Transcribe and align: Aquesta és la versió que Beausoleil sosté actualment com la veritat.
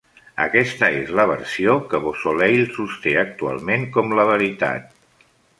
Aquesta 0.45 0.87
és 1.01 1.11
la 1.19 1.25
versió 1.31 1.75
que 1.93 2.01
Beausoleil 2.07 2.65
sosté 2.79 3.15
actualment 3.27 3.89
com 3.99 4.13
la 4.21 4.29
veritat. 4.35 5.01